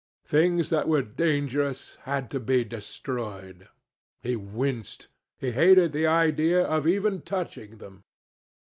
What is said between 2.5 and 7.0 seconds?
destroyed. He winced. He hated the idea of